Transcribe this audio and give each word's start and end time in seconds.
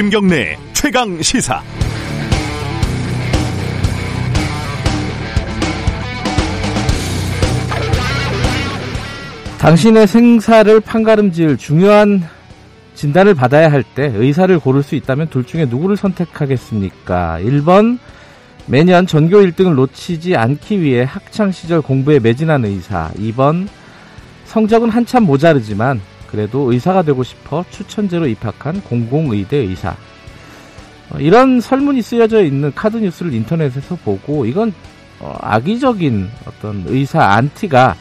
김경래 0.00 0.56
최강 0.72 1.20
시사. 1.20 1.62
당신의 9.58 10.06
생사를 10.06 10.80
판가름지을 10.80 11.58
중요한 11.58 12.22
진단을 12.94 13.34
받아야 13.34 13.70
할 13.70 13.84
때 13.94 14.10
의사를 14.14 14.58
고를 14.58 14.82
수 14.82 14.94
있다면 14.94 15.28
둘 15.28 15.44
중에 15.44 15.66
누구를 15.66 15.98
선택하겠습니까? 15.98 17.40
1번 17.42 17.98
매년 18.64 19.06
전교 19.06 19.36
1등을 19.36 19.74
놓치지 19.74 20.34
않기 20.34 20.80
위해 20.80 21.04
학창 21.06 21.52
시절 21.52 21.82
공부에 21.82 22.20
매진한 22.20 22.64
의사. 22.64 23.10
2번 23.18 23.68
성적은 24.46 24.88
한참 24.88 25.24
모자르지만 25.24 26.00
그래도 26.30 26.72
의사가 26.72 27.02
되고 27.02 27.22
싶어 27.22 27.64
추천제로 27.70 28.26
입학한 28.26 28.82
공공의대 28.82 29.56
의사. 29.56 29.96
어, 31.10 31.18
이런 31.18 31.60
설문이 31.60 32.02
쓰여져 32.02 32.44
있는 32.44 32.72
카드 32.74 32.96
뉴스를 32.96 33.32
인터넷에서 33.32 33.96
보고 33.96 34.46
이건 34.46 34.72
어, 35.18 35.36
악의적인 35.40 36.28
어떤 36.46 36.84
의사 36.86 37.22
안티가 37.22 37.96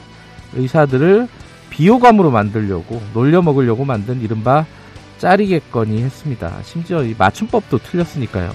의사들을 0.54 1.28
비호감으로 1.70 2.32
만들려고 2.32 3.02
놀려 3.14 3.42
먹으려고 3.42 3.86
만든 3.86 4.22
이른바 4.22 4.66
짜리겠거니 5.18 6.02
했습니다. 6.02 6.54
심지어 6.64 7.04
이 7.04 7.16
맞춤법도 7.18 7.80
틀렸으니까요. 7.80 8.52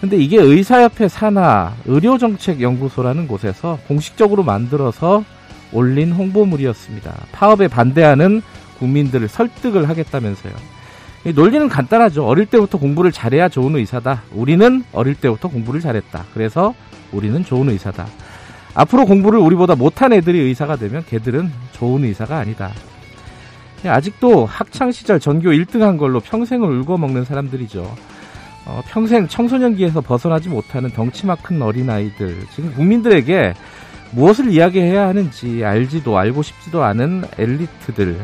근데 0.00 0.16
이게 0.16 0.40
의사협회 0.40 1.08
산하 1.08 1.74
의료정책연구소라는 1.86 3.26
곳에서 3.26 3.78
공식적으로 3.88 4.44
만들어서 4.44 5.24
올린 5.72 6.12
홍보물이었습니다. 6.12 7.12
파업에 7.32 7.66
반대하는 7.66 8.40
국민들을 8.78 9.28
설득을 9.28 9.88
하겠다면서요. 9.88 10.52
논리는 11.34 11.68
간단하죠. 11.68 12.24
어릴 12.24 12.46
때부터 12.46 12.78
공부를 12.78 13.12
잘해야 13.12 13.48
좋은 13.48 13.76
의사다. 13.76 14.22
우리는 14.32 14.84
어릴 14.92 15.14
때부터 15.14 15.48
공부를 15.48 15.80
잘했다. 15.80 16.24
그래서 16.32 16.74
우리는 17.12 17.44
좋은 17.44 17.68
의사다. 17.68 18.06
앞으로 18.74 19.06
공부를 19.06 19.38
우리보다 19.40 19.74
못한 19.74 20.12
애들이 20.12 20.40
의사가 20.40 20.76
되면 20.76 21.04
걔들은 21.06 21.50
좋은 21.72 22.04
의사가 22.04 22.38
아니다. 22.38 22.70
아직도 23.84 24.46
학창 24.46 24.90
시절 24.90 25.20
전교 25.20 25.50
1등 25.50 25.80
한 25.80 25.96
걸로 25.96 26.20
평생을 26.20 26.68
울고 26.78 26.98
먹는 26.98 27.24
사람들이죠. 27.24 27.96
어, 28.66 28.82
평생 28.86 29.26
청소년기에서 29.28 30.00
벗어나지 30.00 30.48
못하는 30.48 30.90
덩치만 30.90 31.38
큰 31.42 31.62
어린아이들. 31.62 32.46
지금 32.54 32.72
국민들에게 32.74 33.54
무엇을 34.12 34.50
이야기해야 34.52 35.08
하는지 35.08 35.64
알지도 35.64 36.18
알고 36.18 36.42
싶지도 36.42 36.82
않은 36.84 37.24
엘리트들. 37.38 38.18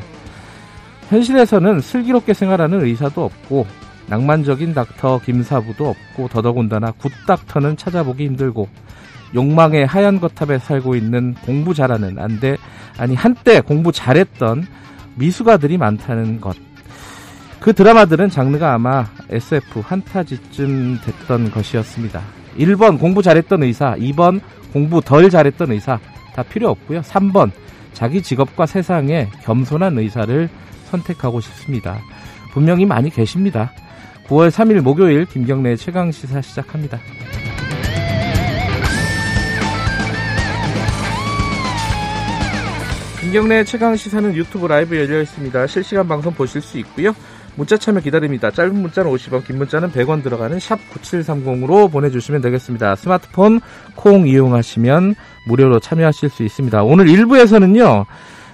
현실에서는 1.14 1.80
슬기롭게 1.80 2.34
생활하는 2.34 2.84
의사도 2.84 3.24
없고 3.24 3.66
낭만적인 4.08 4.74
닥터 4.74 5.20
김사부도 5.24 5.88
없고 5.88 6.28
더더군다나 6.28 6.92
굿닥터는 6.92 7.76
찾아보기 7.76 8.24
힘들고 8.26 8.68
욕망의 9.34 9.86
하얀 9.86 10.20
거탑에 10.20 10.58
살고 10.58 10.96
있는 10.96 11.34
공부 11.34 11.72
잘하는 11.72 12.18
안돼 12.18 12.56
아니 12.98 13.14
한때 13.14 13.60
공부 13.60 13.92
잘했던 13.92 14.66
미숙아들이 15.14 15.78
많다는 15.78 16.40
것. 16.40 16.56
그 17.60 17.72
드라마들은 17.72 18.28
장르가 18.28 18.74
아마 18.74 19.06
SF 19.30 19.80
한타지쯤 19.80 20.98
됐던 21.00 21.52
것이었습니다. 21.52 22.20
1번 22.58 22.98
공부 22.98 23.22
잘했던 23.22 23.62
의사, 23.62 23.94
2번 23.94 24.40
공부 24.72 25.00
덜 25.00 25.30
잘했던 25.30 25.70
의사 25.70 25.98
다 26.34 26.42
필요 26.42 26.70
없고요. 26.70 27.00
3번 27.00 27.52
자기 27.94 28.20
직업과 28.20 28.66
세상에 28.66 29.28
겸손한 29.42 29.96
의사를 29.98 30.48
선택하고 30.90 31.40
싶습니다. 31.40 32.00
분명히 32.52 32.84
많이 32.84 33.08
계십니다. 33.08 33.72
9월 34.26 34.50
3일 34.50 34.80
목요일 34.80 35.24
김경래의 35.26 35.76
최강 35.76 36.12
시사 36.12 36.42
시작합니다. 36.42 36.98
김경래 43.20 43.64
최강 43.64 43.96
시사는 43.96 44.34
유튜브 44.34 44.66
라이브 44.66 44.96
열려 44.96 45.22
있습니다. 45.22 45.66
실시간 45.66 46.06
방송 46.06 46.32
보실 46.34 46.60
수 46.60 46.78
있고요. 46.78 47.14
문자 47.56 47.76
참여 47.76 48.00
기다립니다. 48.00 48.50
짧은 48.50 48.74
문자는 48.74 49.10
50원, 49.10 49.46
긴 49.46 49.58
문자는 49.58 49.92
100원 49.92 50.22
들어가는 50.22 50.58
샵 50.58 50.78
9730으로 50.92 51.90
보내주시면 51.90 52.40
되겠습니다. 52.40 52.96
스마트폰 52.96 53.60
콩 53.94 54.26
이용하시면 54.26 55.14
무료로 55.46 55.80
참여하실 55.80 56.30
수 56.30 56.42
있습니다. 56.42 56.82
오늘 56.82 57.06
1부에서는요. 57.06 58.06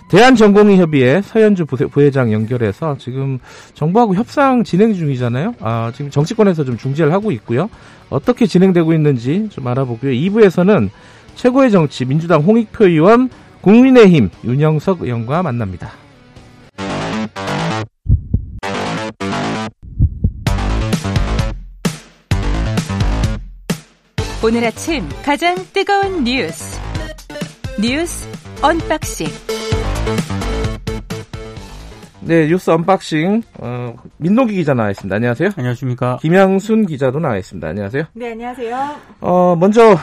대한전공의협의회 0.08 1.22
서현주 1.22 1.66
부회장 1.66 2.32
연결해서 2.32 2.96
지금 2.98 3.38
정부하고 3.74 4.16
협상 4.16 4.64
진행 4.64 4.92
중이잖아요. 4.92 5.54
아, 5.60 5.92
지금 5.94 6.10
정치권에서 6.10 6.64
좀 6.64 6.76
중재를 6.76 7.12
하고 7.12 7.30
있고요. 7.32 7.70
어떻게 8.10 8.46
진행되고 8.46 8.92
있는지 8.92 9.48
좀 9.50 9.68
알아보고요. 9.68 10.10
2부에서는 10.10 10.90
최고의 11.36 11.70
정치 11.70 12.04
민주당 12.04 12.42
홍익표 12.42 12.88
의원 12.88 13.30
국민의힘 13.60 14.30
윤영석 14.44 15.02
의원과 15.02 15.44
만납니다. 15.44 15.92
오늘 24.42 24.64
아침 24.64 25.06
가장 25.24 25.54
뜨거운 25.72 26.24
뉴스 26.24 26.78
뉴스 27.80 28.28
unboxing 28.62 29.26
네 32.22 32.46
뉴스 32.46 32.70
unboxing 32.70 33.42
어, 33.58 33.94
민노기 34.18 34.54
기자 34.54 34.74
나와 34.74 34.90
있습니다. 34.90 35.16
안녕하세요. 35.16 35.50
안녕하십니까. 35.56 36.18
김양순 36.20 36.86
기자도 36.86 37.18
나와 37.18 37.38
있습니다. 37.38 37.66
안녕하세요. 37.66 38.04
네 38.12 38.32
안녕하세요. 38.32 38.96
어 39.20 39.56
먼저 39.56 39.96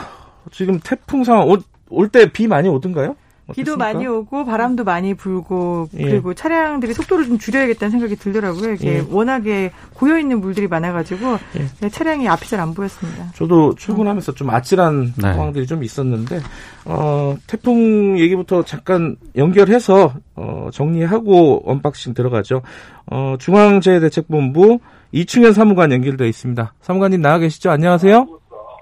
지금 0.51 0.79
태풍 0.79 1.23
상황 1.23 1.47
올 1.47 2.09
때 2.11 2.25
비 2.31 2.47
많이 2.47 2.67
오던가요? 2.67 3.15
비도 3.53 3.74
어떻습니까? 3.74 3.94
많이 3.94 4.08
오고 4.08 4.46
바람도 4.46 4.84
많이 4.84 5.13
불고 5.13 5.88
예. 5.97 6.03
그리고 6.03 6.34
차량들이 6.34 6.94
속도를 6.94 7.25
좀 7.25 7.38
줄여야겠다는 7.38 7.91
생각이 7.91 8.16
들더라고요. 8.18 8.74
이게 8.74 8.96
예. 8.97 9.06
워낙에 9.09 9.72
고여 9.94 10.19
있는 10.19 10.41
물들이 10.41 10.68
많아가지고 10.68 11.38
예. 11.84 11.90
차량이 11.90 12.28
앞이 12.28 12.50
잘 12.50 12.58
안 12.59 12.74
보였습니다. 12.74 13.31
저도 13.35 13.75
출근하면서 13.75 14.34
좀 14.34 14.50
아찔한 14.50 15.13
네. 15.16 15.34
상황들이 15.34 15.68
좀 15.68 15.84
있었는데 15.84 16.40
어, 16.85 17.35
태풍 17.46 18.18
얘기부터 18.19 18.63
잠깐 18.63 19.16
연결해서 19.35 20.14
어, 20.35 20.69
정리하고 20.74 21.62
unboxing 21.69 22.13
들어가죠. 22.16 22.64
어, 23.12 23.35
중앙재해대책본부 23.40 24.79
이충현 25.12 25.53
사무관 25.53 25.91
연결되어 25.91 26.28
있습니다. 26.28 26.74
사무관님 26.81 27.22
나와 27.22 27.38
계시죠? 27.38 27.69
안녕하세요. 27.69 28.28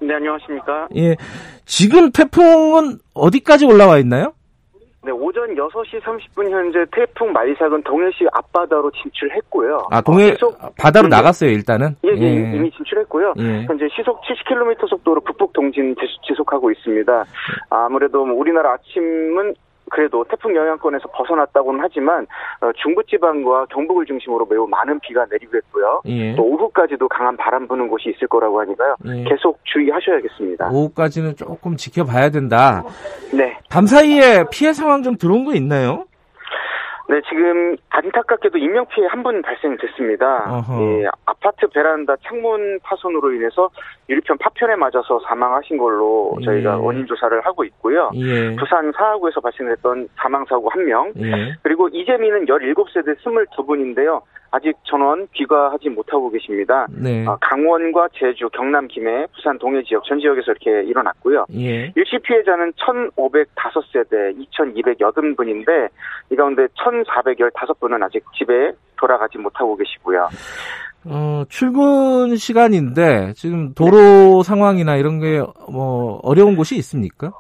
네, 0.02 0.14
안녕하십니까? 0.16 0.88
예. 0.96 1.16
지금 1.66 2.12
태풍은 2.12 3.00
어디까지 3.14 3.66
올라와 3.66 3.98
있나요? 4.00 4.34
네, 5.06 5.12
오전 5.12 5.54
6시 5.54 6.02
30분 6.02 6.50
현재 6.50 6.84
태풍 6.92 7.32
마이삭은 7.32 7.84
동해시 7.84 8.26
앞바다로 8.34 8.90
진출했고요. 8.92 9.88
아, 9.92 10.02
동해 10.02 10.32
시속, 10.32 10.58
바다로 10.78 11.08
네, 11.08 11.16
나갔어요, 11.16 11.52
일단은? 11.52 11.96
예, 12.04 12.10
예, 12.10 12.24
예. 12.24 12.56
이미 12.56 12.72
진출했고요. 12.72 13.34
예. 13.38 13.64
현재 13.68 13.88
시속 13.96 14.20
70km 14.24 14.90
속도로 14.90 15.22
북북 15.22 15.54
동진 15.54 15.96
지속하고 16.28 16.72
있습니다. 16.72 17.24
아무래도 17.70 18.24
우리나라 18.24 18.74
아침은 18.74 19.54
그래도 19.92 20.24
태풍 20.26 20.56
영향권에서 20.56 21.08
벗어났다고는 21.10 21.80
하지만 21.82 22.26
어, 22.62 22.72
중부지방과 22.82 23.68
경북을 23.68 24.06
중심으로 24.06 24.46
매우 24.50 24.68
많은 24.68 25.00
비가 25.00 25.26
내리고 25.30 25.58
있고요. 25.58 26.02
예. 26.06 26.36
또 26.36 26.44
오후까지도 26.44 27.08
강한 27.08 27.38
바람 27.38 27.68
부는 27.68 27.88
곳이 27.88 28.10
있을 28.10 28.28
거라고 28.28 28.60
하니까요. 28.62 28.96
예. 29.08 29.24
계속 29.26 29.60
주의하셔야겠습니다. 29.66 30.70
오후까지는 30.72 31.36
조금 31.36 31.76
지켜봐야 31.76 32.30
된다. 32.32 32.84
네. 33.34 33.58
밤 33.70 33.86
사이에 33.86 34.46
피해 34.52 34.74
상황 34.74 35.04
좀 35.04 35.18
들어온 35.18 35.46
거 35.46 35.54
있나요? 35.54 36.06
네, 37.08 37.22
지금 37.30 37.76
안타깝게도 37.90 38.58
인명피해 38.58 39.06
한 39.08 39.22
분 39.22 39.40
발생됐습니다. 39.44 40.64
예, 40.82 41.06
아파트 41.28 41.68
베란다 41.68 42.16
창문 42.28 42.80
파손으로 42.82 43.32
인해서 43.34 43.70
유리편 44.10 44.38
파편에 44.38 44.76
맞아서 44.76 45.20
사망하신 45.28 45.78
걸로 45.78 46.38
저희가 46.44 46.74
예. 46.74 46.76
원인 46.76 47.06
조사를 47.08 47.42
하고 47.46 47.64
있고요. 47.64 48.12
예. 48.16 48.56
부산 48.56 48.92
사하구에서 48.92 49.42
발생했던 49.42 50.10
사망 50.16 50.46
사고 50.46 50.70
한 50.70 50.86
명, 50.86 51.12
예. 51.18 51.54
그리고 51.64 51.88
이재민은 51.90 52.46
17세대 52.46 53.18
22분인데요. 53.20 54.22
아직 54.52 54.74
전원 54.84 55.28
귀가하지 55.34 55.90
못하고 55.90 56.30
계십니다. 56.30 56.88
네. 56.90 57.26
어, 57.28 57.38
강원과 57.42 58.10
제주, 58.14 58.48
경남 58.50 58.88
김해, 58.88 59.26
부산 59.36 59.58
동해 59.60 59.84
지역 59.84 60.06
전 60.06 60.20
지역에서 60.20 60.54
이렇게 60.54 60.88
일어났고요. 60.88 61.46
예. 61.56 61.92
일시 61.96 62.18
피해자는 62.20 62.72
1,505세대 62.74 64.48
2,280분인데 64.54 65.90
이 66.32 66.36
가운데 66.36 66.68
1,415분은 66.68 68.02
아직 68.02 68.24
집에 68.38 68.72
돌아가지 68.98 69.38
못하고 69.38 69.76
계시고요. 69.76 70.30
어, 71.08 71.44
출근 71.50 72.36
시간인데 72.36 73.34
지금 73.36 73.74
도로 73.74 73.98
네. 73.98 74.44
상황이나 74.44 74.96
이런 74.96 75.20
게 75.20 75.42
뭐 75.70 76.20
어려운 76.24 76.56
곳이 76.56 76.76
있습니까? 76.78 77.32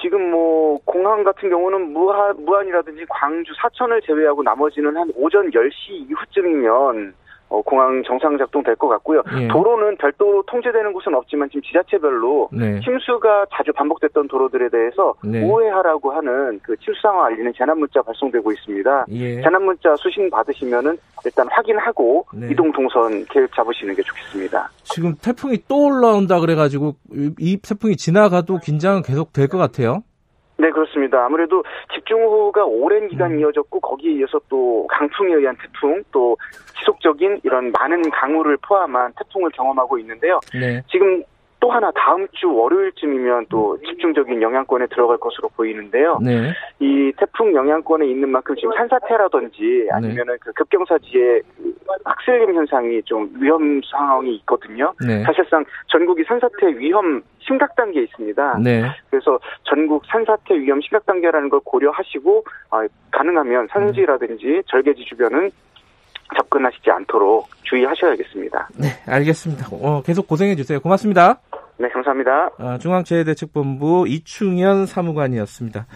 지금 0.00 0.30
뭐 0.30 0.78
공항 0.84 1.24
같은 1.24 1.48
경우는 1.48 1.92
무한 1.92 2.36
무안이라든지 2.44 3.04
광주 3.08 3.52
사천을 3.60 4.00
제외하고 4.02 4.42
나머지는 4.42 4.96
한 4.96 5.10
오전 5.16 5.50
10시 5.50 6.08
이후쯤이면 6.10 7.14
어, 7.48 7.62
공항 7.62 8.02
정상 8.06 8.36
작동 8.38 8.62
될 8.62 8.74
것 8.76 8.88
같고요. 8.88 9.22
예. 9.40 9.48
도로는 9.48 9.96
별도로 9.98 10.42
통제되는 10.46 10.92
곳은 10.92 11.14
없지만 11.14 11.48
지금 11.48 11.62
지자체별로 11.62 12.48
네. 12.52 12.80
침수가 12.80 13.46
자주 13.54 13.72
반복됐던 13.72 14.28
도로들에 14.28 14.68
대해서 14.68 15.14
네. 15.24 15.42
오해하라고 15.42 16.10
하는 16.12 16.58
그 16.62 16.76
침수 16.78 17.00
상황 17.02 17.26
알리는 17.26 17.52
재난 17.56 17.78
문자 17.78 18.02
발송되고 18.02 18.50
있습니다. 18.52 19.06
예. 19.10 19.40
재난 19.42 19.64
문자 19.64 19.94
수신 19.96 20.28
받으시면은 20.30 20.98
일단 21.24 21.46
확인하고 21.50 22.26
네. 22.34 22.48
이동 22.50 22.70
동선 22.72 23.24
계획 23.26 23.52
잡으시는 23.54 23.94
게 23.94 24.02
좋겠습니다. 24.02 24.68
지금 24.84 25.14
태풍이 25.22 25.58
또 25.68 25.86
올라온다 25.86 26.40
그래가지고 26.40 26.94
이 27.38 27.58
태풍이 27.62 27.96
지나가도 27.96 28.58
긴장은 28.58 29.02
계속 29.02 29.32
될 29.32 29.48
것 29.48 29.58
같아요. 29.58 30.02
네, 30.58 30.70
그렇습니다. 30.70 31.24
아무래도 31.24 31.62
집중호우가 31.94 32.64
오랜 32.64 33.08
기간 33.08 33.32
음. 33.32 33.40
이어졌고 33.40 33.80
거기에 33.80 34.12
이어서 34.14 34.40
또 34.48 34.86
강풍에 34.88 35.34
의한 35.34 35.56
태풍 35.56 36.02
또 36.10 36.36
지속적인 36.78 37.40
이런 37.44 37.72
많은 37.72 38.10
강우를 38.10 38.56
포함한 38.66 39.12
태풍을 39.18 39.50
경험하고 39.50 39.98
있는데요. 39.98 40.40
네. 40.54 40.82
지금 40.90 41.22
또 41.60 41.70
하나 41.70 41.90
다음 41.94 42.26
주 42.32 42.52
월요일쯤이면 42.52 43.46
또 43.48 43.78
집중적인 43.86 44.42
영향권에 44.42 44.86
들어갈 44.86 45.16
것으로 45.16 45.48
보이는데요. 45.56 46.18
네. 46.22 46.52
이 46.78 47.12
태풍 47.16 47.54
영향권에 47.54 48.06
있는 48.06 48.28
만큼 48.28 48.54
지금 48.56 48.72
산사태라든지 48.76 49.86
네. 49.86 49.90
아니면은 49.90 50.34
네. 50.34 50.38
그 50.40 50.52
급경사지에 50.52 51.40
그 51.56 51.74
학슬림 52.04 52.54
현상이 52.54 53.02
좀 53.04 53.30
위험 53.40 53.80
상황이 53.90 54.34
있거든요. 54.36 54.92
네. 55.06 55.22
사실상 55.22 55.64
전국이 55.88 56.24
산사태 56.24 56.78
위험 56.78 57.22
심각 57.38 57.74
단계에 57.76 58.02
있습니다. 58.02 58.58
네. 58.62 58.84
그래서 59.10 59.38
전국 59.64 60.04
산사태 60.06 60.58
위험 60.58 60.80
심각 60.80 61.06
단계라는 61.06 61.48
걸 61.48 61.60
고려하시고 61.64 62.44
아, 62.70 62.86
가능하면 63.10 63.68
산지라든지 63.70 64.62
절개지 64.66 65.04
주변은 65.04 65.50
접근하시지 66.46 66.90
않도록 66.90 67.48
주의하셔야겠습니다. 67.62 68.68
네, 68.76 68.88
알겠습니다. 69.06 69.68
어, 69.72 70.02
계속 70.02 70.26
고생해 70.26 70.56
주세요. 70.56 70.80
고맙습니다. 70.80 71.40
네, 71.78 71.88
감사합니다. 71.88 72.50
어, 72.58 72.78
중앙재해대책본부 72.78 74.06
이충현 74.08 74.86
사무관이었습니다. 74.86 75.86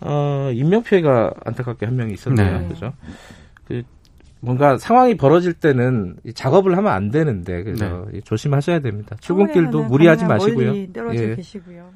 어, 0.00 0.50
인명피해가 0.52 1.32
안타깝게 1.44 1.86
한 1.86 1.96
명이 1.96 2.12
있었네요. 2.14 2.60
네. 2.60 2.68
그죠? 2.68 2.92
그, 3.66 3.82
뭔가 4.40 4.76
상황이 4.76 5.16
벌어질 5.16 5.54
때는 5.54 6.16
작업을 6.34 6.76
하면 6.76 6.92
안 6.92 7.10
되는데, 7.10 7.62
그래서 7.62 8.06
네. 8.12 8.20
조심하셔야 8.20 8.80
됩니다. 8.80 9.16
출근길도 9.20 9.84
무리하지 9.84 10.26
마시고요. 10.26 10.92
떨어져 10.92 11.22
예. 11.22 11.34
계시고요. 11.36 11.90